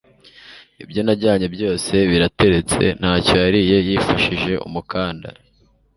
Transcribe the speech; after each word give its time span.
ibyo 0.83 1.01
najyanye 1.05 1.47
byose 1.55 1.93
birateretse, 2.11 2.83
nta 2.99 3.13
cyo 3.25 3.35
yariye 3.43 3.77
yifashije 3.87 4.53
umukanda 4.67 5.29